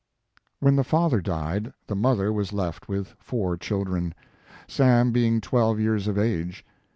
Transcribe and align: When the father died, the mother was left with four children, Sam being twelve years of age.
When 0.59 0.77
the 0.77 0.83
father 0.83 1.21
died, 1.21 1.73
the 1.85 1.93
mother 1.95 2.33
was 2.33 2.51
left 2.51 2.89
with 2.89 3.09
four 3.19 3.55
children, 3.55 4.15
Sam 4.67 5.11
being 5.11 5.39
twelve 5.41 5.79
years 5.79 6.07
of 6.07 6.17
age. 6.17 6.65